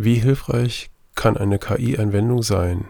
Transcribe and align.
Wie 0.00 0.14
hilfreich 0.14 0.90
kann 1.16 1.36
eine 1.36 1.58
KI-Anwendung 1.58 2.44
sein? 2.44 2.84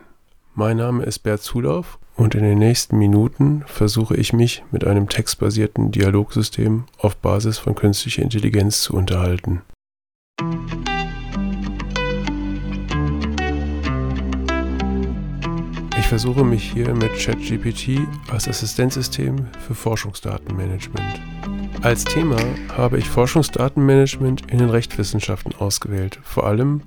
Mein 0.54 0.76
Name 0.76 1.04
ist 1.04 1.20
Bert 1.20 1.40
Zulauf 1.40 1.98
und 2.16 2.34
in 2.34 2.42
den 2.42 2.58
nächsten 2.58 2.98
Minuten 2.98 3.64
versuche 3.64 4.14
ich 4.14 4.34
mich 4.34 4.62
mit 4.72 4.84
einem 4.86 5.08
textbasierten 5.08 5.90
Dialogsystem 5.90 6.84
auf 6.98 7.16
Basis 7.16 7.56
von 7.56 7.74
künstlicher 7.74 8.20
Intelligenz 8.20 8.82
zu 8.82 8.92
unterhalten. 8.92 9.62
Ich 15.98 16.06
versuche 16.06 16.44
mich 16.44 16.70
hier 16.70 16.92
mit 16.92 17.14
ChatGPT 17.14 18.06
als 18.30 18.48
Assistenzsystem 18.48 19.46
für 19.66 19.74
Forschungsdatenmanagement. 19.74 21.57
Als 21.82 22.04
Thema 22.04 22.36
habe 22.76 22.98
ich 22.98 23.08
Forschungsdatenmanagement 23.08 24.50
in 24.50 24.58
den 24.58 24.70
Rechtswissenschaften 24.70 25.54
ausgewählt, 25.54 26.18
vor 26.22 26.46
allem 26.46 26.82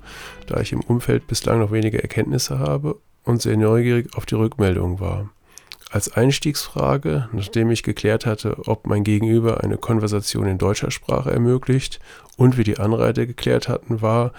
da 0.46 0.60
ich 0.60 0.72
im 0.72 0.80
Umfeld 0.80 1.26
bislang 1.26 1.60
noch 1.60 1.72
wenige 1.72 2.02
Erkenntnisse 2.02 2.58
habe 2.58 3.00
und 3.24 3.40
sehr 3.40 3.56
neugierig 3.56 4.14
auf 4.16 4.26
die 4.26 4.34
Rückmeldung 4.34 5.00
war. 5.00 5.30
Als 5.90 6.12
Einstiegsfrage, 6.14 7.28
nachdem 7.32 7.70
ich 7.70 7.82
geklärt 7.82 8.24
hatte, 8.26 8.66
ob 8.66 8.86
mein 8.86 9.04
Gegenüber 9.04 9.62
eine 9.62 9.76
Konversation 9.76 10.46
in 10.46 10.58
deutscher 10.58 10.90
Sprache 10.90 11.30
ermöglicht 11.30 12.00
und 12.36 12.56
wir 12.56 12.64
die 12.64 12.78
Anreiter 12.78 13.26
geklärt 13.26 13.68
hatten, 13.68 14.00
war, 14.00 14.32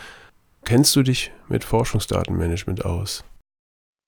kennst 0.66 0.96
du 0.96 1.04
dich 1.04 1.32
mit 1.50 1.64
Forschungsdatenmanagement 1.64 2.86
aus? 2.86 3.24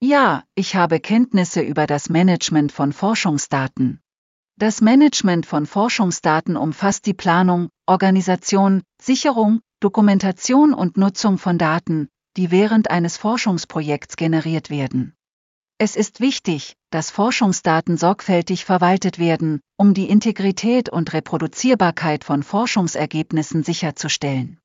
Ja, 0.01 0.43
ich 0.55 0.75
habe 0.75 0.99
Kenntnisse 0.99 1.61
über 1.61 1.87
das 1.87 2.09
Management 2.09 2.71
von 2.71 2.93
Forschungsdaten. 2.93 4.01
Das 4.57 4.79
Management 4.79 5.45
von 5.45 5.65
Forschungsdaten 5.65 6.55
umfasst 6.55 7.05
die 7.07 7.13
Planung, 7.13 7.67
Organisation, 7.85 8.83
Sicherung, 9.01 9.59
Dokumentation 9.81 10.73
und 10.73 10.95
Nutzung 10.95 11.37
von 11.37 11.57
Daten, 11.57 12.07
die 12.37 12.51
während 12.51 12.89
eines 12.89 13.17
Forschungsprojekts 13.17 14.15
generiert 14.15 14.69
werden. 14.69 15.13
Es 15.77 15.97
ist 15.97 16.21
wichtig, 16.21 16.77
dass 16.89 17.11
Forschungsdaten 17.11 17.97
sorgfältig 17.97 18.63
verwaltet 18.63 19.19
werden, 19.19 19.59
um 19.75 19.93
die 19.93 20.07
Integrität 20.07 20.87
und 20.87 21.11
Reproduzierbarkeit 21.11 22.23
von 22.23 22.41
Forschungsergebnissen 22.41 23.61
sicherzustellen. 23.63 24.61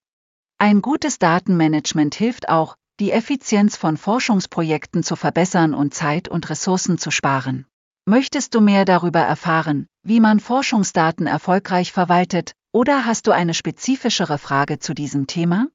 Ein 0.59 0.83
gutes 0.83 1.19
Datenmanagement 1.19 2.15
hilft 2.15 2.49
auch, 2.49 2.77
die 3.01 3.11
Effizienz 3.11 3.77
von 3.77 3.97
Forschungsprojekten 3.97 5.03
zu 5.03 5.17
verbessern 5.17 5.75
und 5.75 5.95
Zeit 5.95 6.29
und 6.29 6.49
Ressourcen 6.49 6.97
zu 6.97 7.11
sparen. 7.11 7.67
Möchtest 8.11 8.57
du 8.57 8.61
mehr 8.61 8.85
darüber 8.85 9.21
erfahren, 9.21 9.87
wie 10.03 10.19
man 10.19 10.41
Forschungsdaten 10.41 11.29
erfolgreich 11.29 11.93
verwaltet, 11.93 12.55
oder 12.73 13.07
hast 13.07 13.29
du 13.29 13.31
eine 13.31 13.55
spezifischere 13.55 14.37
Frage 14.37 14.81
zu 14.81 14.95
diesem 14.95 15.29
Thema? 15.29 15.69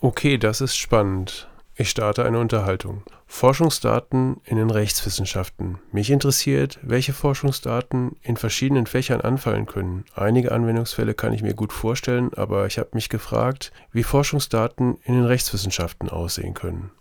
Okay, 0.00 0.38
das 0.38 0.62
ist 0.62 0.78
spannend. 0.78 1.46
Ich 1.74 1.90
starte 1.90 2.24
eine 2.24 2.38
Unterhaltung. 2.38 3.02
Forschungsdaten 3.26 4.40
in 4.44 4.56
den 4.56 4.70
Rechtswissenschaften. 4.70 5.78
Mich 5.92 6.08
interessiert, 6.08 6.78
welche 6.80 7.12
Forschungsdaten 7.12 8.16
in 8.22 8.38
verschiedenen 8.38 8.86
Fächern 8.86 9.20
anfallen 9.20 9.66
können. 9.66 10.06
Einige 10.14 10.52
Anwendungsfälle 10.52 11.12
kann 11.12 11.34
ich 11.34 11.42
mir 11.42 11.52
gut 11.52 11.74
vorstellen, 11.74 12.32
aber 12.32 12.66
ich 12.66 12.78
habe 12.78 12.92
mich 12.94 13.10
gefragt, 13.10 13.72
wie 13.92 14.04
Forschungsdaten 14.04 14.96
in 15.04 15.12
den 15.12 15.26
Rechtswissenschaften 15.26 16.08
aussehen 16.08 16.54
können. 16.54 16.92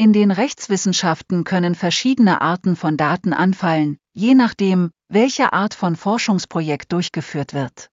In 0.00 0.12
den 0.12 0.30
Rechtswissenschaften 0.30 1.42
können 1.42 1.74
verschiedene 1.74 2.40
Arten 2.40 2.76
von 2.76 2.96
Daten 2.96 3.32
anfallen, 3.32 3.98
je 4.12 4.34
nachdem, 4.34 4.92
welche 5.08 5.52
Art 5.52 5.74
von 5.74 5.96
Forschungsprojekt 5.96 6.92
durchgeführt 6.92 7.52
wird. 7.52 7.90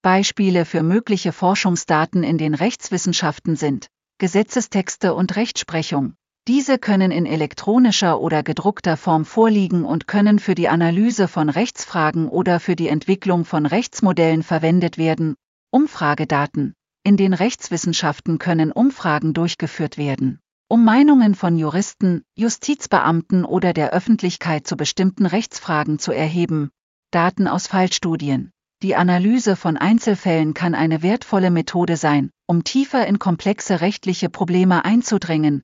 Beispiele 0.00 0.64
für 0.64 0.82
mögliche 0.82 1.30
Forschungsdaten 1.30 2.22
in 2.22 2.38
den 2.38 2.54
Rechtswissenschaften 2.54 3.56
sind 3.56 3.88
Gesetzestexte 4.16 5.12
und 5.12 5.36
Rechtsprechung. 5.36 6.14
Diese 6.48 6.78
können 6.78 7.10
in 7.10 7.26
elektronischer 7.26 8.18
oder 8.18 8.42
gedruckter 8.42 8.96
Form 8.96 9.26
vorliegen 9.26 9.84
und 9.84 10.06
können 10.06 10.38
für 10.38 10.54
die 10.54 10.70
Analyse 10.70 11.28
von 11.28 11.50
Rechtsfragen 11.50 12.28
oder 12.28 12.60
für 12.60 12.76
die 12.76 12.88
Entwicklung 12.88 13.44
von 13.44 13.66
Rechtsmodellen 13.66 14.42
verwendet 14.42 14.96
werden. 14.96 15.34
Umfragedaten. 15.70 16.72
In 17.04 17.18
den 17.18 17.34
Rechtswissenschaften 17.34 18.38
können 18.38 18.72
Umfragen 18.72 19.34
durchgeführt 19.34 19.98
werden 19.98 20.38
um 20.72 20.86
Meinungen 20.86 21.34
von 21.34 21.58
Juristen, 21.58 22.24
Justizbeamten 22.34 23.44
oder 23.44 23.74
der 23.74 23.92
Öffentlichkeit 23.92 24.66
zu 24.66 24.78
bestimmten 24.78 25.26
Rechtsfragen 25.26 25.98
zu 25.98 26.12
erheben. 26.12 26.70
Daten 27.10 27.46
aus 27.46 27.66
Fallstudien. 27.66 28.52
Die 28.82 28.96
Analyse 28.96 29.54
von 29.54 29.76
Einzelfällen 29.76 30.54
kann 30.54 30.74
eine 30.74 31.02
wertvolle 31.02 31.50
Methode 31.50 31.98
sein, 31.98 32.30
um 32.46 32.64
tiefer 32.64 33.06
in 33.06 33.18
komplexe 33.18 33.82
rechtliche 33.82 34.30
Probleme 34.30 34.82
einzudringen. 34.86 35.60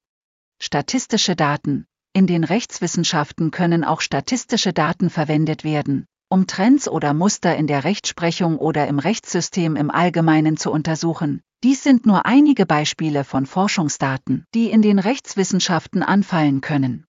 Statistische 0.60 1.36
Daten. 1.36 1.86
In 2.12 2.26
den 2.26 2.44
Rechtswissenschaften 2.44 3.50
können 3.50 3.84
auch 3.84 4.02
statistische 4.02 4.74
Daten 4.74 5.08
verwendet 5.08 5.64
werden, 5.64 6.04
um 6.28 6.46
Trends 6.46 6.88
oder 6.88 7.14
Muster 7.14 7.56
in 7.56 7.66
der 7.66 7.84
Rechtsprechung 7.84 8.58
oder 8.58 8.86
im 8.86 8.98
Rechtssystem 8.98 9.76
im 9.76 9.90
Allgemeinen 9.90 10.56
zu 10.56 10.70
untersuchen. 10.70 11.42
Dies 11.64 11.82
sind 11.82 12.06
nur 12.06 12.26
einige 12.26 12.66
Beispiele 12.66 13.24
von 13.24 13.46
Forschungsdaten, 13.46 14.44
die 14.54 14.70
in 14.70 14.82
den 14.82 14.98
Rechtswissenschaften 14.98 16.02
anfallen 16.02 16.60
können. 16.60 17.04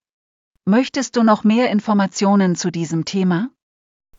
Möchtest 0.66 1.16
du 1.16 1.24
noch 1.24 1.44
mehr 1.44 1.69
Informationen 1.69 2.56
zu 2.56 2.72
diesem 2.72 3.06
Thema? 3.06 3.50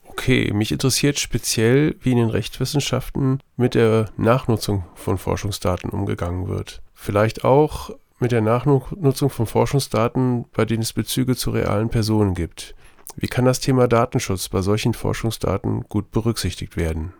Okay, 0.03 0.51
mich 0.53 0.71
interessiert 0.71 1.19
speziell, 1.19 1.95
wie 2.01 2.11
in 2.11 2.17
den 2.17 2.29
Rechtswissenschaften 2.29 3.39
mit 3.55 3.75
der 3.75 4.09
Nachnutzung 4.17 4.83
von 4.93 5.17
Forschungsdaten 5.17 5.89
umgegangen 5.89 6.47
wird. 6.47 6.81
Vielleicht 6.93 7.43
auch 7.43 7.91
mit 8.19 8.31
der 8.31 8.41
Nachnutzung 8.41 9.29
von 9.29 9.47
Forschungsdaten, 9.47 10.45
bei 10.51 10.65
denen 10.65 10.83
es 10.83 10.93
Bezüge 10.93 11.35
zu 11.35 11.51
realen 11.51 11.89
Personen 11.89 12.35
gibt. 12.35 12.75
Wie 13.15 13.27
kann 13.27 13.45
das 13.45 13.59
Thema 13.59 13.87
Datenschutz 13.87 14.49
bei 14.49 14.61
solchen 14.61 14.93
Forschungsdaten 14.93 15.81
gut 15.89 16.11
berücksichtigt 16.11 16.77
werden? 16.77 17.13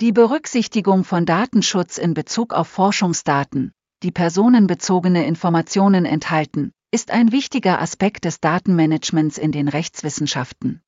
Die 0.00 0.12
Berücksichtigung 0.12 1.04
von 1.04 1.26
Datenschutz 1.26 1.98
in 1.98 2.14
Bezug 2.14 2.52
auf 2.52 2.68
Forschungsdaten, 2.68 3.72
die 4.02 4.10
personenbezogene 4.10 5.26
Informationen 5.26 6.04
enthalten, 6.04 6.72
ist 6.90 7.10
ein 7.10 7.32
wichtiger 7.32 7.80
Aspekt 7.80 8.24
des 8.24 8.40
Datenmanagements 8.40 9.38
in 9.38 9.52
den 9.52 9.68
Rechtswissenschaften. 9.68 10.82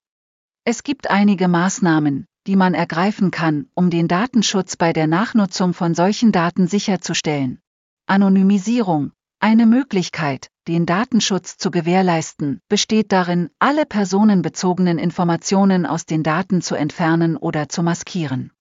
Es 0.64 0.82
gibt 0.82 1.10
einige 1.10 1.48
Maßnahmen, 1.48 2.26
die 2.46 2.56
man 2.56 2.74
ergreifen 2.74 3.30
kann, 3.30 3.68
um 3.74 3.90
den 3.90 4.08
Datenschutz 4.08 4.76
bei 4.76 4.92
der 4.92 5.06
Nachnutzung 5.06 5.74
von 5.74 5.94
solchen 5.94 6.32
Daten 6.32 6.68
sicherzustellen. 6.68 7.60
Anonymisierung. 8.06 9.12
Eine 9.40 9.66
Möglichkeit, 9.66 10.48
den 10.68 10.86
Datenschutz 10.86 11.58
zu 11.58 11.70
gewährleisten, 11.70 12.60
besteht 12.68 13.12
darin, 13.12 13.50
alle 13.58 13.86
personenbezogenen 13.86 14.98
Informationen 14.98 15.86
aus 15.86 16.06
den 16.06 16.22
Daten 16.22 16.62
zu 16.62 16.74
entfernen 16.74 17.36
oder 17.36 17.68
zu 17.68 17.82
maskieren. 17.82 18.52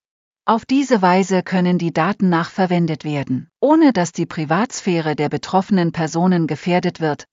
Auf 0.45 0.65
diese 0.65 1.01
Weise 1.01 1.41
können 1.41 1.79
die 1.79 1.91
Daten 1.91 2.29
nachverwendet 2.29 3.03
werden, 3.03 3.49
ohne 3.59 3.93
dass 3.93 4.11
die 4.11 4.27
Privatsphäre 4.27 5.15
der 5.15 5.29
betroffenen 5.29 5.91
Personen 5.91 6.45
gefährdet 6.45 7.01
wird. 7.01 7.25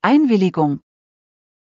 Einwilligung. 0.00 0.80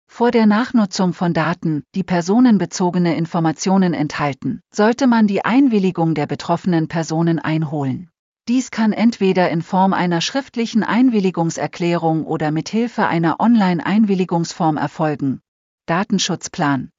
Vor 0.07 0.29
der 0.29 0.45
Nachnutzung 0.45 1.13
von 1.13 1.33
Daten, 1.33 1.83
die 1.95 2.03
personenbezogene 2.03 3.15
Informationen 3.15 3.95
enthalten, 3.95 4.61
sollte 4.71 5.07
man 5.07 5.25
die 5.25 5.43
Einwilligung 5.43 6.13
der 6.13 6.27
betroffenen 6.27 6.87
Personen 6.87 7.39
einholen. 7.39 8.11
Dies 8.49 8.71
kann 8.71 8.91
entweder 8.91 9.49
in 9.49 9.61
Form 9.61 9.93
einer 9.93 10.19
schriftlichen 10.19 10.83
Einwilligungserklärung 10.83 12.25
oder 12.25 12.51
mithilfe 12.51 13.07
einer 13.07 13.39
Online-Einwilligungsform 13.39 14.75
erfolgen. 14.75 15.39
Datenschutzplan. 15.85 16.89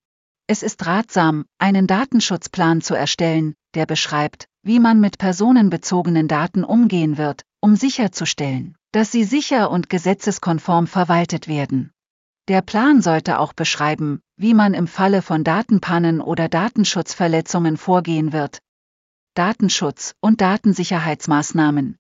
Es 0.47 0.63
ist 0.63 0.87
ratsam, 0.87 1.45
einen 1.59 1.87
Datenschutzplan 1.87 2.81
zu 2.81 2.95
erstellen, 2.95 3.55
der 3.75 3.85
beschreibt, 3.85 4.47
wie 4.63 4.81
man 4.81 5.01
mit 5.01 5.19
personenbezogenen 5.19 6.29
Daten 6.29 6.65
umgehen 6.65 7.19
wird, 7.19 7.43
um 7.61 7.77
sicherzustellen, 7.77 8.75
dass 8.93 9.13
sie 9.13 9.25
sicher 9.25 9.71
und 9.71 9.91
gesetzeskonform 9.91 10.87
verwaltet 10.87 11.47
werden. 11.47 11.93
Der 12.49 12.63
Plan 12.63 13.03
sollte 13.03 13.39
auch 13.39 13.53
beschreiben, 13.53 14.21
wie 14.37 14.55
man 14.55 14.73
im 14.73 14.87
Falle 14.87 15.21
von 15.21 15.45
Datenpannen 15.45 16.23
oder 16.23 16.49
Datenschutzverletzungen 16.49 17.77
vorgehen 17.77 18.33
wird. 18.33 18.61
Datenschutz 19.35 20.15
und 20.21 20.41
Datensicherheitsmaßnahmen. 20.41 21.97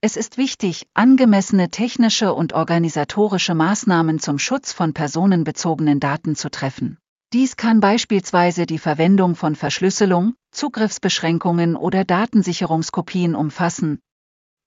Es 0.00 0.16
ist 0.16 0.36
wichtig, 0.36 0.88
angemessene 0.94 1.70
technische 1.70 2.34
und 2.34 2.54
organisatorische 2.54 3.54
Maßnahmen 3.54 4.18
zum 4.18 4.40
Schutz 4.40 4.72
von 4.72 4.92
personenbezogenen 4.92 6.00
Daten 6.00 6.34
zu 6.34 6.50
treffen. 6.50 6.98
Dies 7.32 7.56
kann 7.56 7.78
beispielsweise 7.78 8.66
die 8.66 8.80
Verwendung 8.80 9.36
von 9.36 9.54
Verschlüsselung, 9.54 10.34
Zugriffsbeschränkungen 10.50 11.76
oder 11.76 12.04
Datensicherungskopien 12.04 13.36
umfassen. 13.36 14.00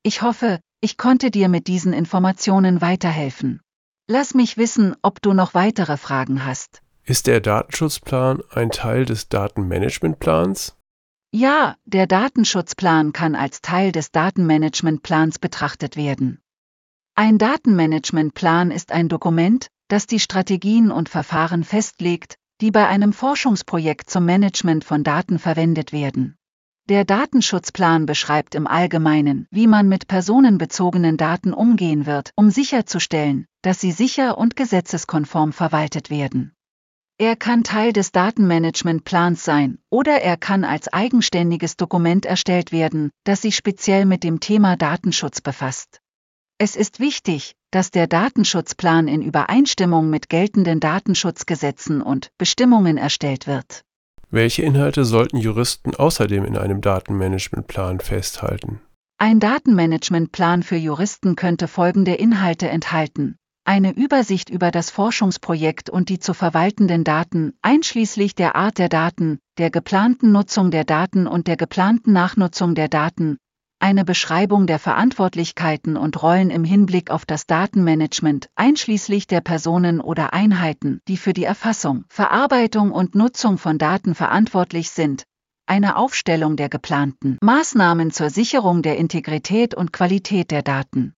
Ich 0.02 0.22
hoffe, 0.22 0.62
ich 0.80 0.98
konnte 0.98 1.32
dir 1.32 1.50
mit 1.50 1.68
diesen 1.68 1.92
Informationen 1.92 2.80
weiterhelfen. 2.80 3.60
Lass 4.08 4.34
mich 4.34 4.56
wissen, 4.56 4.96
ob 5.02 5.22
du 5.22 5.34
noch 5.34 5.54
weitere 5.54 5.98
Fragen 5.98 6.46
hast. 6.46 6.82
Ist 7.04 7.28
der 7.28 7.42
Datenschutzplan 7.42 8.42
ein 8.52 8.72
Teil 8.72 9.04
des 9.04 9.28
Datenmanagementplans? 9.28 10.78
Ja, 11.38 11.76
der 11.84 12.08
Datenschutzplan 12.08 13.12
kann 13.12 13.36
als 13.36 13.62
Teil 13.62 13.92
des 13.92 14.12
Datenmanagementplans 14.12 15.38
betrachtet 15.38 15.98
werden. 15.98 16.40
Ein 17.14 17.38
Datenmanagementplan 17.38 18.72
ist 18.72 18.94
ein 18.94 19.10
Dokument, 19.10 19.68
das 19.90 20.08
die 20.08 20.22
Strategien 20.22 20.92
und 20.92 21.10
Verfahren 21.10 21.66
festlegt, 21.66 22.36
die 22.62 22.72
bei 22.72 22.88
einem 22.88 23.12
Forschungsprojekt 23.12 24.10
zum 24.10 24.24
Management 24.24 24.86
von 24.86 25.04
Daten 25.04 25.38
verwendet 25.38 25.92
werden. 25.92 26.38
Der 26.88 27.04
Datenschutzplan 27.04 28.06
beschreibt 28.06 28.56
im 28.56 28.66
Allgemeinen, 28.66 29.48
wie 29.52 29.68
man 29.68 29.90
mit 29.90 30.08
personenbezogenen 30.08 31.18
Daten 31.18 31.52
umgehen 31.52 32.06
wird, 32.06 32.32
um 32.38 32.50
sicherzustellen, 32.50 33.46
dass 33.62 33.82
sie 33.82 33.92
sicher 33.92 34.38
und 34.38 34.56
gesetzeskonform 34.56 35.52
verwaltet 35.52 36.10
werden. 36.10 36.54
Er 37.18 37.38
kann 37.38 37.64
Teil 37.64 37.94
des 37.94 38.12
Datenmanagementplans 38.12 39.42
sein 39.42 39.78
oder 39.90 40.22
er 40.22 40.36
kann 40.36 40.66
als 40.66 40.92
eigenständiges 40.92 41.78
Dokument 41.78 42.26
erstellt 42.26 42.74
werden, 42.74 43.10
das 43.24 43.42
sich 43.42 43.56
speziell 43.56 44.06
mit 44.06 44.26
dem 44.26 44.42
Thema 44.42 44.76
Datenschutz 44.76 45.40
befasst. 45.40 46.02
Es 46.58 46.76
ist 46.76 47.00
wichtig, 47.00 47.56
dass 47.72 47.90
der 47.90 48.08
Datenschutzplan 48.08 49.08
in 49.08 49.22
Übereinstimmung 49.22 50.10
mit 50.10 50.28
geltenden 50.28 50.82
Datenschutzgesetzen 50.82 52.02
und 52.02 52.32
Bestimmungen 52.38 52.98
erstellt 52.98 53.48
wird. 53.48 53.84
Welche 54.30 54.64
Inhalte 54.64 55.06
sollten 55.06 55.38
Juristen 55.38 55.96
außerdem 55.96 56.44
in 56.44 56.58
einem 56.58 56.82
Datenmanagementplan 56.82 58.02
festhalten? 58.02 58.82
Ein 59.18 59.40
Datenmanagementplan 59.40 60.64
für 60.64 60.76
Juristen 60.76 61.38
könnte 61.38 61.70
folgende 61.70 62.16
Inhalte 62.16 62.68
enthalten. 62.68 63.38
Eine 63.68 63.96
Übersicht 63.96 64.52
über 64.52 64.70
das 64.70 64.92
Forschungsprojekt 64.92 65.90
und 65.90 66.10
die 66.10 66.20
zu 66.20 66.36
verwaltenden 66.36 67.04
Daten, 67.04 67.54
einschließlich 67.64 68.36
der 68.36 68.56
Art 68.56 68.78
der 68.78 68.90
Daten, 68.90 69.40
der 69.58 69.72
geplanten 69.72 70.32
Nutzung 70.32 70.70
der 70.70 70.84
Daten 70.84 71.26
und 71.26 71.48
der 71.48 71.58
geplanten 71.58 72.14
Nachnutzung 72.14 72.76
der 72.76 72.90
Daten, 72.90 73.38
eine 73.80 74.06
Beschreibung 74.06 74.68
der 74.68 74.78
Verantwortlichkeiten 74.78 75.98
und 75.98 76.22
Rollen 76.22 76.52
im 76.52 76.64
Hinblick 76.64 77.10
auf 77.10 77.26
das 77.26 77.48
Datenmanagement, 77.48 78.50
einschließlich 78.54 79.26
der 79.26 79.42
Personen 79.42 80.00
oder 80.00 80.32
Einheiten, 80.32 81.02
die 81.08 81.18
für 81.18 81.34
die 81.34 81.44
Erfassung, 81.44 82.06
Verarbeitung 82.08 82.92
und 82.92 83.16
Nutzung 83.16 83.58
von 83.58 83.80
Daten 83.80 84.14
verantwortlich 84.14 84.92
sind, 84.92 85.24
eine 85.66 85.96
Aufstellung 85.96 86.56
der 86.56 86.70
geplanten 86.70 87.40
Maßnahmen 87.42 88.12
zur 88.12 88.30
Sicherung 88.30 88.84
der 88.84 88.98
Integrität 88.98 89.74
und 89.74 89.92
Qualität 89.92 90.52
der 90.52 90.62
Daten. 90.62 91.15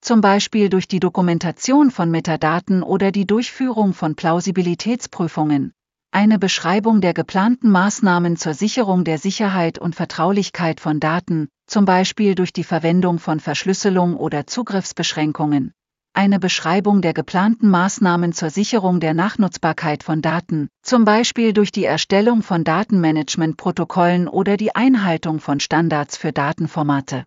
Zum 0.00 0.20
Beispiel 0.20 0.68
durch 0.68 0.88
die 0.88 1.00
Dokumentation 1.00 1.90
von 1.90 2.10
Metadaten 2.10 2.82
oder 2.82 3.12
die 3.12 3.26
Durchführung 3.26 3.92
von 3.92 4.14
Plausibilitätsprüfungen, 4.14 5.72
eine 6.10 6.38
Beschreibung 6.38 7.00
der 7.00 7.12
geplanten 7.12 7.70
Maßnahmen 7.70 8.36
zur 8.36 8.54
Sicherung 8.54 9.04
der 9.04 9.18
Sicherheit 9.18 9.78
und 9.78 9.94
Vertraulichkeit 9.94 10.80
von 10.80 11.00
Daten, 11.00 11.48
zum 11.66 11.84
Beispiel 11.84 12.34
durch 12.34 12.54
die 12.54 12.64
Verwendung 12.64 13.18
von 13.18 13.40
Verschlüsselung 13.40 14.16
oder 14.16 14.46
Zugriffsbeschränkungen, 14.46 15.72
eine 16.14 16.38
Beschreibung 16.38 17.02
der 17.02 17.12
geplanten 17.12 17.68
Maßnahmen 17.68 18.32
zur 18.32 18.50
Sicherung 18.50 19.00
der 19.00 19.14
Nachnutzbarkeit 19.14 20.02
von 20.02 20.22
Daten, 20.22 20.68
zum 20.82 21.04
Beispiel 21.04 21.52
durch 21.52 21.72
die 21.72 21.84
Erstellung 21.84 22.42
von 22.42 22.64
Datenmanagementprotokollen 22.64 24.28
oder 24.28 24.56
die 24.56 24.74
Einhaltung 24.74 25.40
von 25.40 25.60
Standards 25.60 26.16
für 26.16 26.32
Datenformate. 26.32 27.26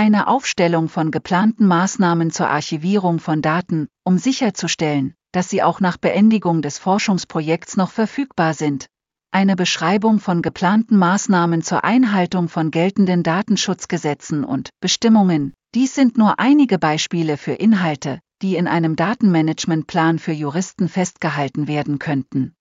Eine 0.00 0.28
Aufstellung 0.28 0.88
von 0.88 1.10
geplanten 1.10 1.66
Maßnahmen 1.66 2.30
zur 2.30 2.48
Archivierung 2.48 3.18
von 3.18 3.42
Daten, 3.42 3.88
um 4.04 4.16
sicherzustellen, 4.16 5.14
dass 5.32 5.50
sie 5.50 5.60
auch 5.60 5.80
nach 5.80 5.96
Beendigung 5.96 6.62
des 6.62 6.78
Forschungsprojekts 6.78 7.76
noch 7.76 7.90
verfügbar 7.90 8.54
sind. 8.54 8.86
Eine 9.32 9.56
Beschreibung 9.56 10.20
von 10.20 10.40
geplanten 10.40 10.98
Maßnahmen 10.98 11.62
zur 11.62 11.82
Einhaltung 11.82 12.48
von 12.48 12.70
geltenden 12.70 13.24
Datenschutzgesetzen 13.24 14.44
und 14.44 14.70
Bestimmungen. 14.80 15.52
Dies 15.74 15.96
sind 15.96 16.16
nur 16.16 16.38
einige 16.38 16.78
Beispiele 16.78 17.36
für 17.36 17.54
Inhalte, 17.54 18.20
die 18.40 18.54
in 18.54 18.68
einem 18.68 18.94
Datenmanagementplan 18.94 20.20
für 20.20 20.30
Juristen 20.30 20.88
festgehalten 20.88 21.66
werden 21.66 21.98
könnten. 21.98 22.54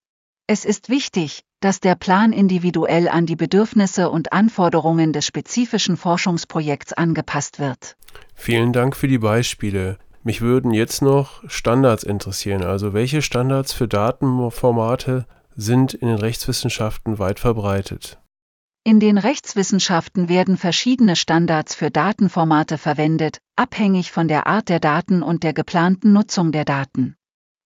Es 0.47 0.65
ist 0.65 0.89
wichtig, 0.89 1.43
dass 1.59 1.79
der 1.79 1.95
Plan 1.95 2.33
individuell 2.33 3.07
an 3.07 3.25
die 3.25 3.35
Bedürfnisse 3.35 4.09
und 4.09 4.33
Anforderungen 4.33 5.13
des 5.13 5.25
spezifischen 5.25 5.97
Forschungsprojekts 5.97 6.93
angepasst 6.93 7.59
wird. 7.59 7.97
Vielen 8.35 8.73
Dank 8.73 8.95
für 8.95 9.07
die 9.07 9.17
Beispiele. 9.17 9.97
Mich 10.23 10.41
würden 10.41 10.71
jetzt 10.71 11.01
noch 11.01 11.43
Standards 11.49 12.03
interessieren. 12.03 12.63
Also 12.63 12.93
welche 12.93 13.21
Standards 13.21 13.73
für 13.73 13.87
Datenformate 13.87 15.25
sind 15.55 15.93
in 15.93 16.07
den 16.07 16.17
Rechtswissenschaften 16.17 17.17
weit 17.17 17.39
verbreitet? 17.39 18.19
In 18.87 19.01
den 19.01 19.17
Rechtswissenschaften 19.17 20.29
werden 20.29 20.55
verschiedene 20.55 21.17
Standards 21.17 21.75
für 21.75 21.91
Datenformate 21.91 22.77
verwendet, 22.77 23.39
abhängig 23.57 24.13
von 24.13 24.29
der 24.29 24.47
Art 24.47 24.69
der 24.69 24.79
Daten 24.79 25.23
und 25.23 25.43
der 25.43 25.51
geplanten 25.51 26.13
Nutzung 26.13 26.53
der 26.53 26.63
Daten. 26.63 27.16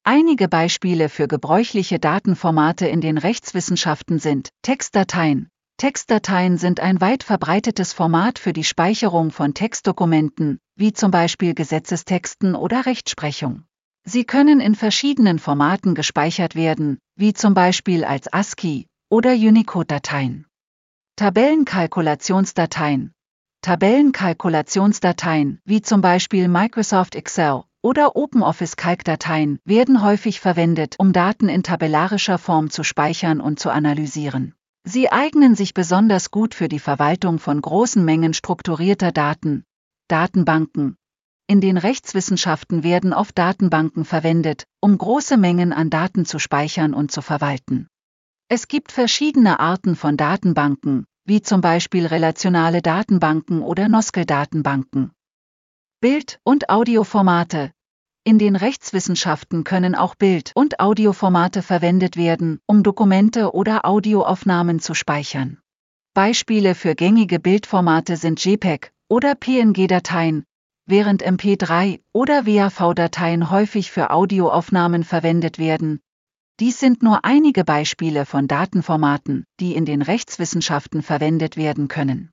Einige 0.03 0.47
Beispiele 0.47 1.09
für 1.09 1.27
gebräuchliche 1.27 1.99
Datenformate 1.99 2.87
in 2.87 3.01
den 3.01 3.19
Rechtswissenschaften 3.19 4.17
sind 4.17 4.49
Textdateien, 4.63 5.47
Textdateien 5.77 6.57
sind 6.57 6.79
ein 6.79 7.01
weit 7.01 7.23
verbreitetes 7.23 7.93
Format 7.93 8.39
für 8.39 8.51
die 8.51 8.63
Speicherung 8.63 9.29
von 9.29 9.53
Textdokumenten, 9.53 10.59
wie 10.75 10.91
zum 10.91 11.11
Beispiel 11.11 11.53
Gesetzestexten 11.53 12.55
oder 12.55 12.87
Rechtsprechung. 12.87 13.65
Sie 14.03 14.23
können 14.23 14.59
in 14.59 14.73
verschiedenen 14.73 15.37
Formaten 15.37 15.93
gespeichert 15.93 16.55
werden, 16.55 16.97
wie 17.15 17.33
zum 17.33 17.53
Beispiel 17.53 18.03
als 18.03 18.31
ASCII 18.33 18.87
oder 19.09 19.33
Unicode-Dateien. 19.33 20.47
Tabellenkalkulationsdateien. 21.15 23.11
Tabellenkalkulationsdateien, 23.61 25.59
wie 25.65 25.83
zum 25.83 26.01
Beispiel 26.01 26.47
Microsoft 26.47 27.13
Excel 27.13 27.65
oder 27.81 28.15
OpenOffice 28.15 28.75
Calc-Dateien, 28.75 29.59
werden 29.65 30.03
häufig 30.03 30.39
verwendet, 30.39 30.95
um 30.97 31.13
Daten 31.13 31.49
in 31.49 31.63
tabellarischer 31.63 32.37
Form 32.37 32.69
zu 32.69 32.83
speichern 32.83 33.41
und 33.41 33.59
zu 33.59 33.69
analysieren. 33.69 34.53
Sie 34.83 35.11
eignen 35.11 35.55
sich 35.55 35.73
besonders 35.73 36.31
gut 36.31 36.55
für 36.55 36.67
die 36.67 36.79
Verwaltung 36.79 37.39
von 37.39 37.61
großen 37.61 38.03
Mengen 38.03 38.33
strukturierter 38.33 39.11
Daten, 39.11 39.63
Datenbanken. 40.07 40.97
In 41.47 41.61
den 41.61 41.77
Rechtswissenschaften 41.77 42.83
werden 42.83 43.13
oft 43.13 43.37
Datenbanken 43.37 44.05
verwendet, 44.05 44.65
um 44.79 44.97
große 44.97 45.37
Mengen 45.37 45.73
an 45.73 45.89
Daten 45.89 46.25
zu 46.25 46.39
speichern 46.39 46.93
und 46.93 47.11
zu 47.11 47.21
verwalten. 47.21 47.87
Es 48.47 48.67
gibt 48.67 48.91
verschiedene 48.91 49.59
Arten 49.59 49.95
von 49.95 50.17
Datenbanken, 50.17 51.05
wie 51.25 51.41
zum 51.41 51.61
Beispiel 51.61 52.05
relationale 52.05 52.81
Datenbanken 52.81 53.61
oder 53.61 53.87
Noskel-Datenbanken. 53.87 55.11
Bild- 56.03 56.39
und 56.43 56.67
Audioformate, 56.71 57.73
in 58.23 58.39
den 58.39 58.55
Rechtswissenschaften 58.55 59.63
können 59.63 59.93
auch 59.93 60.15
Bild- 60.15 60.51
und 60.55 60.79
Audioformate 60.79 61.61
verwendet 61.61 62.17
werden, 62.17 62.59
um 62.65 62.81
Dokumente 62.81 63.53
oder 63.53 63.85
Audioaufnahmen 63.85 64.79
zu 64.79 64.95
speichern. 64.95 65.59
Beispiele 66.15 66.73
für 66.73 66.95
gängige 66.95 67.39
Bildformate 67.39 68.17
sind 68.17 68.43
JPEG 68.43 68.91
oder 69.09 69.35
PNG-Dateien, 69.35 70.43
während 70.87 71.23
MP3 71.23 71.99
oder 72.13 72.47
WAV-Dateien 72.47 73.51
häufig 73.51 73.91
für 73.91 74.09
Audioaufnahmen 74.09 75.03
verwendet 75.03 75.59
werden. 75.59 75.99
Dies 76.59 76.79
sind 76.79 77.03
nur 77.03 77.25
einige 77.25 77.63
Beispiele 77.63 78.25
von 78.25 78.47
Datenformaten, 78.47 79.45
die 79.59 79.75
in 79.75 79.85
den 79.85 80.01
Rechtswissenschaften 80.01 81.03
verwendet 81.03 81.57
werden 81.57 81.89
können. 81.89 82.31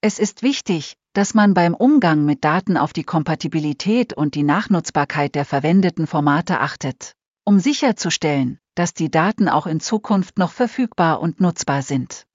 Es 0.00 0.18
ist 0.18 0.42
wichtig, 0.42 0.96
dass 1.16 1.32
man 1.32 1.54
beim 1.54 1.74
Umgang 1.74 2.26
mit 2.26 2.44
Daten 2.44 2.76
auf 2.76 2.92
die 2.92 3.04
Kompatibilität 3.04 4.12
und 4.12 4.34
die 4.34 4.42
Nachnutzbarkeit 4.42 5.34
der 5.34 5.46
verwendeten 5.46 6.06
Formate 6.06 6.60
achtet, 6.60 7.12
um 7.44 7.58
sicherzustellen, 7.58 8.58
dass 8.74 8.92
die 8.92 9.10
Daten 9.10 9.48
auch 9.48 9.66
in 9.66 9.80
Zukunft 9.80 10.36
noch 10.36 10.52
verfügbar 10.52 11.20
und 11.20 11.40
nutzbar 11.40 11.80
sind. 11.80 12.26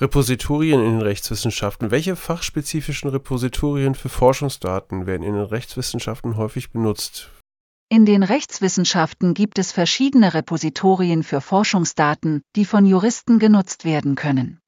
Repositorien 0.00 0.80
in 0.80 0.98
den 0.98 1.02
Rechtswissenschaften. 1.02 1.90
Welche 1.90 2.14
fachspezifischen 2.14 3.08
Repositorien 3.08 3.94
für 3.94 4.10
Forschungsdaten 4.10 5.06
werden 5.06 5.22
in 5.22 5.32
den 5.32 5.44
Rechtswissenschaften 5.44 6.36
häufig 6.36 6.70
benutzt? 6.70 7.30
In 7.88 8.04
den 8.04 8.22
Rechtswissenschaften 8.22 9.32
gibt 9.32 9.58
es 9.58 9.72
verschiedene 9.72 10.34
Repositorien 10.34 11.22
für 11.22 11.40
Forschungsdaten, 11.40 12.42
die 12.54 12.66
von 12.66 12.84
Juristen 12.84 13.38
genutzt 13.38 13.86
werden 13.86 14.14
können. 14.14 14.59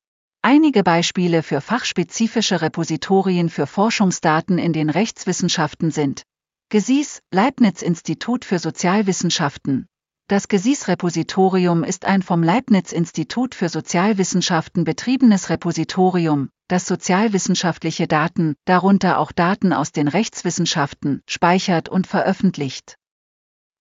Einige 0.44 0.82
Beispiele 0.82 1.44
für 1.44 1.60
fachspezifische 1.60 2.62
Repositorien 2.62 3.48
für 3.48 3.68
Forschungsdaten 3.68 4.58
in 4.58 4.72
den 4.72 4.90
Rechtswissenschaften 4.90 5.92
sind 5.92 6.24
GESIS, 6.68 7.20
Leibniz-Institut 7.30 8.44
für 8.44 8.58
Sozialwissenschaften. 8.58 9.86
Das 10.26 10.48
GESIS-Repositorium 10.48 11.84
ist 11.84 12.06
ein 12.06 12.22
vom 12.22 12.42
Leibniz-Institut 12.42 13.54
für 13.54 13.68
Sozialwissenschaften 13.68 14.82
betriebenes 14.82 15.48
Repositorium, 15.48 16.48
das 16.66 16.86
sozialwissenschaftliche 16.86 18.08
Daten, 18.08 18.56
darunter 18.64 19.18
auch 19.18 19.30
Daten 19.30 19.72
aus 19.72 19.92
den 19.92 20.08
Rechtswissenschaften, 20.08 21.22
speichert 21.28 21.88
und 21.88 22.08
veröffentlicht. 22.08 22.96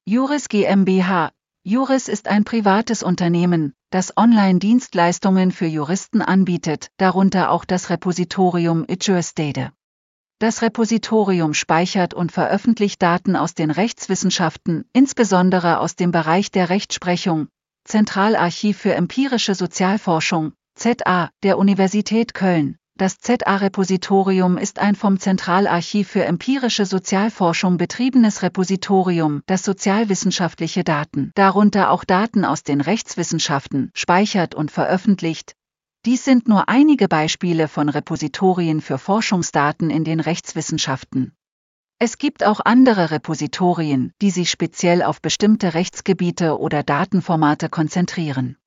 Juris 0.06 0.48
GmbH 0.48 1.32
Juris 1.64 2.08
ist 2.08 2.28
ein 2.28 2.44
privates 2.44 3.02
Unternehmen, 3.02 3.74
das 3.92 4.16
Online-Dienstleistungen 4.16 5.52
für 5.52 5.66
Juristen 5.66 6.22
anbietet, 6.22 6.90
darunter 6.98 7.52
auch 7.52 7.66
das 7.66 7.90
Repositorium 7.90 8.86
Ijuristade. 8.88 9.74
Das 10.40 10.62
Repositorium 10.62 11.54
speichert 11.54 12.14
und 12.14 12.32
veröffentlicht 12.32 13.02
Daten 13.02 13.36
aus 13.36 13.54
den 13.54 13.70
Rechtswissenschaften, 13.70 14.86
insbesondere 14.94 15.80
aus 15.80 15.96
dem 15.96 16.12
Bereich 16.12 16.52
der 16.52 16.70
Rechtsprechung, 16.70 17.50
Zentralarchiv 17.84 18.78
für 18.78 18.96
empirische 18.96 19.56
Sozialforschung, 19.56 20.54
ZA, 20.74 21.30
der 21.44 21.58
Universität 21.58 22.34
Köln. 22.34 22.78
Das 23.02 23.18
ZA-Repositorium 23.20 24.60
ist 24.60 24.78
ein 24.78 24.94
vom 24.94 25.20
Zentralarchiv 25.20 26.08
für 26.08 26.24
empirische 26.24 26.86
Sozialforschung 26.86 27.78
betriebenes 27.78 28.44
Repositorium, 28.44 29.42
das 29.48 29.64
sozialwissenschaftliche 29.64 30.84
Daten, 30.84 31.32
darunter 31.34 31.90
auch 31.90 32.04
Daten 32.04 32.46
aus 32.46 32.62
den 32.62 32.80
Rechtswissenschaften, 32.80 33.90
speichert 33.96 34.54
und 34.54 34.70
veröffentlicht. 34.70 35.56
Dies 36.06 36.24
sind 36.24 36.48
nur 36.48 36.70
einige 36.70 37.08
Beispiele 37.08 37.68
von 37.68 37.90
Repositorien 37.90 38.82
für 38.82 39.00
Forschungsdaten 39.00 39.90
in 39.90 40.04
den 40.04 40.20
Rechtswissenschaften. 40.20 41.34
Es 41.98 42.20
gibt 42.20 42.46
auch 42.46 42.60
andere 42.64 43.10
Repositorien, 43.10 44.14
die 44.22 44.30
sich 44.30 44.52
speziell 44.52 45.02
auf 45.02 45.24
bestimmte 45.24 45.74
Rechtsgebiete 45.74 46.60
oder 46.60 46.84
Datenformate 46.84 47.68
konzentrieren. 47.68 48.58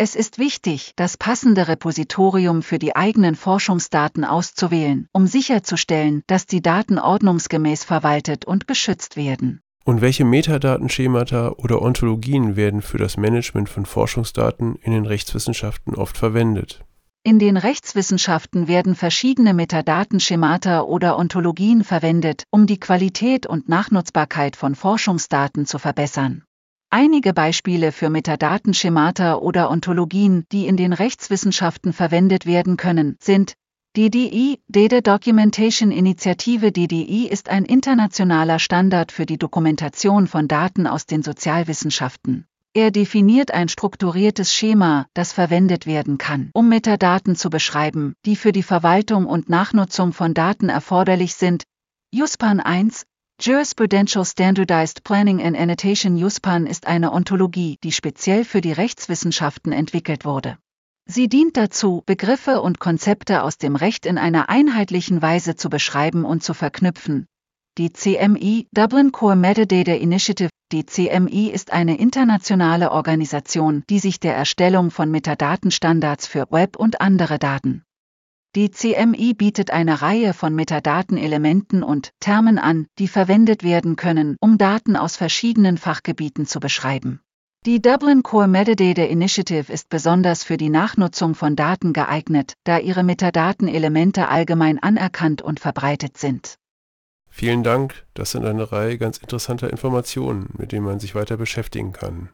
Es 0.00 0.14
ist 0.14 0.38
wichtig, 0.38 0.92
das 0.94 1.16
passende 1.16 1.66
Repositorium 1.66 2.62
für 2.62 2.78
die 2.78 2.94
eigenen 2.94 3.34
Forschungsdaten 3.34 4.24
auszuwählen, 4.24 5.08
um 5.12 5.26
sicherzustellen, 5.26 6.22
dass 6.28 6.46
die 6.46 6.62
Daten 6.62 7.00
ordnungsgemäß 7.00 7.82
verwaltet 7.82 8.44
und 8.44 8.68
geschützt 8.68 9.16
werden. 9.16 9.60
Und 9.84 10.00
welche 10.00 10.24
Metadatenschemata 10.24 11.48
oder 11.56 11.82
Ontologien 11.82 12.54
werden 12.54 12.80
für 12.80 12.98
das 12.98 13.16
Management 13.16 13.68
von 13.68 13.86
Forschungsdaten 13.86 14.76
in 14.76 14.92
den 14.92 15.04
Rechtswissenschaften 15.04 15.96
oft 15.96 16.16
verwendet? 16.16 16.84
In 17.24 17.40
den 17.40 17.56
Rechtswissenschaften 17.56 18.68
werden 18.68 18.94
verschiedene 18.94 19.52
Metadatenschemata 19.52 20.82
oder 20.82 21.18
Ontologien 21.18 21.82
verwendet, 21.82 22.44
um 22.50 22.68
die 22.68 22.78
Qualität 22.78 23.46
und 23.46 23.68
Nachnutzbarkeit 23.68 24.54
von 24.54 24.76
Forschungsdaten 24.76 25.66
zu 25.66 25.80
verbessern. 25.80 26.44
Einige 26.90 27.34
Beispiele 27.34 27.92
für 27.92 28.08
Metadatenschemata 28.08 29.34
oder 29.34 29.70
Ontologien, 29.70 30.46
die 30.50 30.66
in 30.66 30.78
den 30.78 30.94
Rechtswissenschaften 30.94 31.92
verwendet 31.92 32.46
werden 32.46 32.78
können, 32.78 33.18
sind 33.20 33.52
DDI, 33.94 34.58
Data 34.68 35.02
Documentation 35.02 35.90
Initiative 35.90 36.72
DDI 36.72 37.28
ist 37.28 37.50
ein 37.50 37.66
internationaler 37.66 38.58
Standard 38.58 39.12
für 39.12 39.26
die 39.26 39.36
Dokumentation 39.36 40.26
von 40.26 40.48
Daten 40.48 40.86
aus 40.86 41.04
den 41.04 41.22
Sozialwissenschaften. 41.22 42.46
Er 42.72 42.90
definiert 42.90 43.52
ein 43.52 43.68
strukturiertes 43.68 44.54
Schema, 44.54 45.08
das 45.12 45.34
verwendet 45.34 45.84
werden 45.84 46.16
kann, 46.16 46.48
um 46.54 46.70
Metadaten 46.70 47.36
zu 47.36 47.50
beschreiben, 47.50 48.14
die 48.24 48.36
für 48.36 48.52
die 48.52 48.62
Verwaltung 48.62 49.26
und 49.26 49.50
Nachnutzung 49.50 50.14
von 50.14 50.32
Daten 50.32 50.70
erforderlich 50.70 51.34
sind. 51.34 51.64
USPAN 52.14 52.60
1, 52.60 53.04
Jurisprudential 53.40 54.24
Standardized 54.24 55.04
Planning 55.04 55.40
and 55.40 55.56
Annotation 55.56 56.16
USPAN 56.16 56.66
ist 56.66 56.88
eine 56.88 57.12
Ontologie, 57.12 57.78
die 57.84 57.92
speziell 57.92 58.44
für 58.44 58.60
die 58.60 58.72
Rechtswissenschaften 58.72 59.70
entwickelt 59.70 60.24
wurde. 60.24 60.58
Sie 61.06 61.28
dient 61.28 61.56
dazu, 61.56 62.02
Begriffe 62.04 62.60
und 62.60 62.80
Konzepte 62.80 63.44
aus 63.44 63.56
dem 63.56 63.76
Recht 63.76 64.06
in 64.06 64.18
einer 64.18 64.48
einheitlichen 64.48 65.22
Weise 65.22 65.54
zu 65.54 65.70
beschreiben 65.70 66.24
und 66.24 66.42
zu 66.42 66.52
verknüpfen. 66.52 67.26
Die 67.78 67.92
CMI 67.92 68.66
Dublin 68.72 69.12
Core 69.12 69.36
Metadata 69.36 69.92
Initiative 69.92 70.50
Die 70.72 70.84
CMI 70.84 71.48
ist 71.48 71.72
eine 71.72 71.96
internationale 71.96 72.90
Organisation, 72.90 73.84
die 73.88 74.00
sich 74.00 74.18
der 74.18 74.34
Erstellung 74.34 74.90
von 74.90 75.12
Metadatenstandards 75.12 76.26
für 76.26 76.48
Web 76.50 76.74
und 76.76 77.00
andere 77.00 77.38
Daten 77.38 77.84
die 78.54 78.70
CMI 78.70 79.34
bietet 79.34 79.70
eine 79.70 80.00
Reihe 80.00 80.32
von 80.32 80.54
Metadatenelementen 80.54 81.82
und 81.82 82.12
Termen 82.20 82.58
an, 82.58 82.86
die 82.98 83.08
verwendet 83.08 83.62
werden 83.62 83.96
können, 83.96 84.36
um 84.40 84.58
Daten 84.58 84.96
aus 84.96 85.16
verschiedenen 85.16 85.76
Fachgebieten 85.76 86.46
zu 86.46 86.58
beschreiben. 86.58 87.20
Die 87.66 87.82
Dublin 87.82 88.22
Core 88.22 88.48
Metadata 88.48 89.02
Initiative 89.02 89.72
ist 89.72 89.88
besonders 89.88 90.44
für 90.44 90.56
die 90.56 90.70
Nachnutzung 90.70 91.34
von 91.34 91.56
Daten 91.56 91.92
geeignet, 91.92 92.54
da 92.64 92.78
ihre 92.78 93.02
Metadatenelemente 93.02 94.28
allgemein 94.28 94.82
anerkannt 94.82 95.42
und 95.42 95.60
verbreitet 95.60 96.16
sind. 96.16 96.56
Vielen 97.28 97.62
Dank, 97.62 98.06
das 98.14 98.30
sind 98.30 98.44
eine 98.46 98.72
Reihe 98.72 98.96
ganz 98.96 99.18
interessanter 99.18 99.70
Informationen, 99.70 100.48
mit 100.56 100.72
denen 100.72 100.86
man 100.86 101.00
sich 101.00 101.14
weiter 101.14 101.36
beschäftigen 101.36 101.92
kann. 101.92 102.30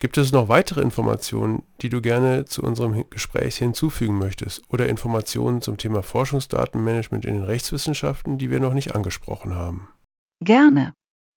Gibt 0.00 0.16
es 0.16 0.30
noch 0.30 0.48
weitere 0.48 0.80
Informationen, 0.80 1.64
die 1.82 1.88
du 1.88 2.00
gerne 2.00 2.44
zu 2.44 2.62
unserem 2.62 3.04
Gespräch 3.10 3.56
hinzufügen 3.56 4.16
möchtest 4.16 4.62
oder 4.68 4.88
Informationen 4.88 5.60
zum 5.60 5.76
Thema 5.76 6.04
Forschungsdatenmanagement 6.04 7.24
in 7.24 7.34
den 7.34 7.42
Rechtswissenschaften, 7.42 8.38
die 8.38 8.50
wir 8.50 8.60
noch 8.60 8.74
nicht 8.74 8.94
angesprochen 8.94 9.56
haben? 9.56 9.88
Gerne. 10.40 10.94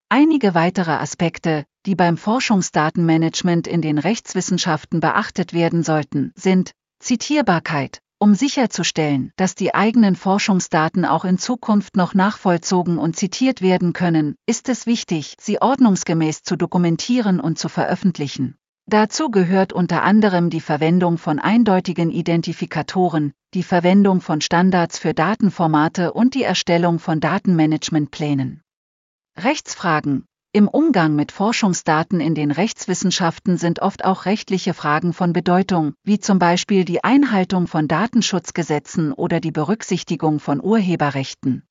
Einige 0.09 0.53
weitere 0.53 0.91
Aspekte, 0.91 1.65
die 1.87 1.95
beim 1.95 2.17
Forschungsdatenmanagement 2.17 3.67
in 3.67 3.81
den 3.81 3.97
Rechtswissenschaften 3.97 4.99
beachtet 4.99 5.53
werden 5.53 5.81
sollten, 5.81 6.31
sind 6.35 6.73
Zitierbarkeit, 6.99 7.99
um 8.21 8.35
sicherzustellen, 8.35 9.31
dass 9.35 9.55
die 9.55 9.73
eigenen 9.73 10.15
Forschungsdaten 10.15 11.05
auch 11.05 11.25
in 11.25 11.39
Zukunft 11.39 11.97
noch 11.97 12.13
nachvollzogen 12.13 12.99
und 12.99 13.15
zitiert 13.15 13.63
werden 13.63 13.93
können, 13.93 14.35
ist 14.45 14.69
es 14.69 14.85
wichtig, 14.85 15.33
sie 15.39 15.59
ordnungsgemäß 15.59 16.43
zu 16.43 16.55
dokumentieren 16.55 17.39
und 17.39 17.57
zu 17.57 17.67
veröffentlichen. 17.67 18.57
Dazu 18.85 19.31
gehört 19.31 19.73
unter 19.73 20.03
anderem 20.03 20.51
die 20.51 20.61
Verwendung 20.61 21.17
von 21.17 21.39
eindeutigen 21.39 22.11
Identifikatoren, 22.11 23.33
die 23.55 23.63
Verwendung 23.63 24.21
von 24.21 24.39
Standards 24.39 24.99
für 24.99 25.15
Datenformate 25.15 26.13
und 26.13 26.35
die 26.35 26.43
Erstellung 26.43 26.99
von 26.99 27.21
Datenmanagementplänen. 27.21 28.61
Rechtsfragen, 29.35 30.25
im 30.53 30.67
Umgang 30.67 31.15
mit 31.15 31.31
Forschungsdaten 31.31 32.19
in 32.19 32.35
den 32.35 32.51
Rechtswissenschaften 32.51 33.55
sind 33.57 33.81
oft 33.81 34.03
auch 34.03 34.25
rechtliche 34.25 34.73
Fragen 34.73 35.13
von 35.13 35.31
Bedeutung, 35.31 35.93
wie 36.03 36.19
zum 36.19 36.39
Beispiel 36.39 36.83
die 36.83 37.05
Einhaltung 37.05 37.67
von 37.67 37.87
Datenschutzgesetzen 37.87 39.13
oder 39.13 39.39
die 39.39 39.51
Berücksichtigung 39.51 40.41
von 40.41 40.61
Urheberrechten. 40.61 41.63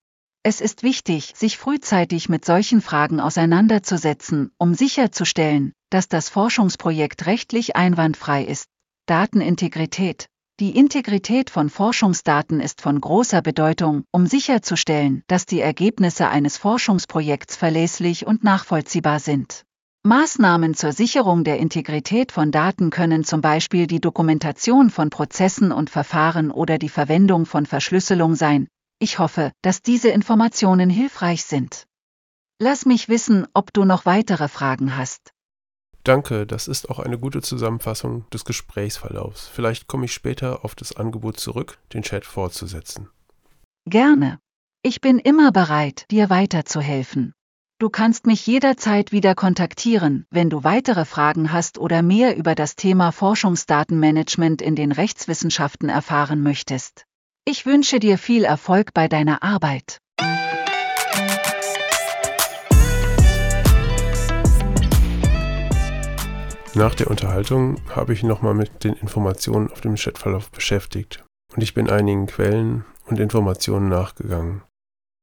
Es 0.43 0.63
ist 0.63 0.83
wichtig, 0.83 1.35
sich 1.37 1.59
frühzeitig 1.59 2.31
mit 2.31 2.47
solchen 2.47 2.81
Fragen 2.81 3.21
auseinanderzusetzen, 3.21 4.51
um 4.57 4.73
sicherzustellen, 4.73 5.75
dass 5.91 6.09
das 6.09 6.31
Forschungsprojekt 6.31 7.27
rechtlich 7.27 7.77
einwandfrei 7.77 8.45
ist. 8.45 8.65
Datenintegrität, 9.05 10.29
die 10.61 10.77
Integrität 10.77 11.49
von 11.49 11.71
Forschungsdaten 11.71 12.61
ist 12.61 12.83
von 12.83 13.01
großer 13.01 13.41
Bedeutung, 13.41 14.05
um 14.13 14.27
sicherzustellen, 14.27 15.23
dass 15.27 15.47
die 15.47 15.61
Ergebnisse 15.61 16.29
eines 16.29 16.59
Forschungsprojekts 16.59 17.57
verlässlich 17.57 18.27
und 18.27 18.45
nachvollziehbar 18.45 19.21
sind. 19.21 19.65
Maßnahmen 20.03 20.75
zur 20.75 20.93
Sicherung 20.93 21.45
der 21.45 21.59
Integrität 21.59 22.31
von 22.31 22.51
Daten 22.51 22.91
können 22.91 23.25
zum 23.25 23.41
Beispiel 23.41 23.87
die 23.87 24.03
Dokumentation 24.03 24.91
von 24.91 25.09
Prozessen 25.09 25.73
und 25.73 25.89
Verfahren 25.89 26.51
oder 26.51 26.77
die 26.77 26.91
Verwendung 26.91 27.47
von 27.47 27.65
Verschlüsselung 27.65 28.35
sein. 28.35 28.69
Ich 28.99 29.19
hoffe, 29.19 29.53
dass 29.63 29.81
diese 29.81 30.11
Informationen 30.11 30.91
hilfreich 30.91 31.45
sind. 31.45 31.87
Lass 32.59 32.85
mich 32.85 33.09
wissen, 33.09 33.47
ob 33.55 33.73
du 33.73 33.87
noch 33.87 34.05
weitere 34.05 34.49
Fragen 34.49 34.99
hast. 34.99 35.33
Danke, 36.05 36.47
das 36.47 36.67
ist 36.67 36.89
auch 36.89 36.99
eine 36.99 37.19
gute 37.19 37.43
Zusammenfassung 37.43 38.29
des 38.31 38.45
Gesprächsverlaufs. 38.45 39.49
Vielleicht 39.49 39.87
komme 39.87 40.07
ich 40.07 40.15
später 40.15 40.65
auf 40.65 40.75
das 40.75 40.97
Angebot 40.97 41.39
zurück, 41.39 41.79
den 41.93 42.03
Chat 42.03 42.25
fortzusetzen. 42.25 43.09
Gerne. 43.87 44.39
Ich 44.83 45.01
bin 45.01 45.19
immer 45.19 45.53
bereit, 45.53 46.07
dir 46.11 46.31
weiterzuhelfen. 46.31 47.35
Du 47.79 47.89
kannst 47.89 48.27
mich 48.27 48.47
jederzeit 48.47 49.11
wieder 49.11 49.35
kontaktieren, 49.35 50.27
wenn 50.31 50.51
du 50.51 50.65
weitere 50.65 51.07
Fragen 51.07 51.51
hast 51.51 51.79
oder 51.79 52.03
mehr 52.03 52.37
über 52.37 52.55
das 52.55 52.77
Thema 52.77 53.11
Forschungsdatenmanagement 53.11 54.61
in 54.61 54.77
den 54.77 54.93
Rechtswissenschaften 54.93 55.89
erfahren 55.89 56.43
möchtest. 56.43 57.07
Ich 57.47 57.65
wünsche 57.65 57.99
dir 57.99 58.19
viel 58.19 58.45
Erfolg 58.45 58.93
bei 58.93 59.09
deiner 59.09 59.43
Arbeit. 59.43 59.99
Nach 66.81 66.95
der 66.95 67.11
Unterhaltung 67.11 67.77
habe 67.95 68.15
ich 68.15 68.23
nochmal 68.23 68.55
mit 68.55 68.85
den 68.85 68.95
Informationen 68.95 69.71
auf 69.71 69.83
dem 69.83 69.97
Chatverlauf 69.97 70.51
beschäftigt 70.51 71.23
und 71.55 71.63
ich 71.63 71.75
bin 71.75 71.91
einigen 71.91 72.27
Quellen 72.27 72.87
und 73.05 73.21
Informationen 73.21 73.91
nachgegangen. 73.91 74.63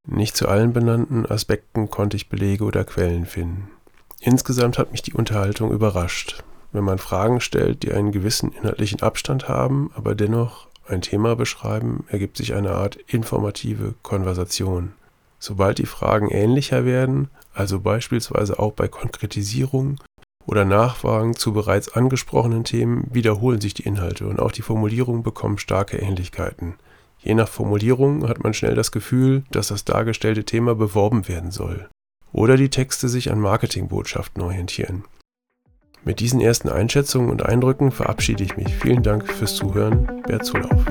Nicht 0.08 0.38
zu 0.38 0.48
allen 0.48 0.72
benannten 0.72 1.26
Aspekten 1.26 1.90
konnte 1.90 2.16
ich 2.16 2.30
Belege 2.30 2.64
oder 2.64 2.84
Quellen 2.84 3.26
finden. 3.26 3.72
Insgesamt 4.20 4.78
hat 4.78 4.92
mich 4.92 5.02
die 5.02 5.14
Unterhaltung 5.16 5.72
überrascht. 5.72 6.44
Wenn 6.74 6.84
man 6.84 7.00
Fragen 7.00 7.42
stellt, 7.42 7.82
die 7.82 7.92
einen 7.92 8.12
gewissen 8.12 8.52
inhaltlichen 8.52 9.02
Abstand 9.02 9.50
haben, 9.50 9.90
aber 9.96 10.14
dennoch 10.14 10.68
ein 10.88 11.02
Thema 11.02 11.36
beschreiben, 11.36 12.06
ergibt 12.08 12.38
sich 12.38 12.54
eine 12.54 12.74
Art 12.74 12.98
informative 13.08 13.96
Konversation. 14.04 14.94
Sobald 15.40 15.80
die 15.80 15.88
Fragen 15.88 16.30
ähnlicher 16.30 16.86
werden, 16.86 17.30
also 17.52 17.80
beispielsweise 17.80 18.60
auch 18.60 18.74
bei 18.74 18.88
Konkretisierung 18.88 20.00
oder 20.48 20.66
Nachfragen 20.66 21.36
zu 21.36 21.54
bereits 21.54 21.94
angesprochenen 21.94 22.64
Themen 22.64 23.06
wiederholen 23.12 23.62
sich 23.62 23.76
die 23.76 23.84
Inhalte 23.84 24.28
und 24.28 24.40
auch 24.40 24.52
die 24.52 24.64
Formulierungen 24.64 25.22
bekommen 25.22 25.60
starke 25.60 25.98
Ähnlichkeiten. 25.98 26.76
Je 27.20 27.36
nach 27.36 27.50
Formulierung 27.50 28.28
hat 28.28 28.44
man 28.44 28.54
schnell 28.54 28.74
das 28.74 28.92
Gefühl, 28.92 29.44
dass 29.52 29.68
das 29.68 29.86
dargestellte 29.86 30.46
Thema 30.46 30.74
beworben 30.74 31.28
werden 31.28 31.52
soll. 31.52 31.90
Oder 32.32 32.56
die 32.56 32.70
Texte 32.70 33.10
sich 33.10 33.30
an 33.32 33.40
Marketingbotschaften 33.40 34.42
orientieren. 34.42 35.04
Mit 36.06 36.22
diesen 36.22 36.40
ersten 36.40 36.70
Einschätzungen 36.70 37.30
und 37.30 37.46
Eindrücken 37.46 37.92
verabschiede 37.92 38.44
ich 38.44 38.56
mich. 38.56 38.74
Vielen 38.74 39.04
Dank 39.04 39.28
fürs 39.28 39.56
Zuhören. 39.56 40.22
Bert 40.26 40.46
Zulauf. 40.46 40.86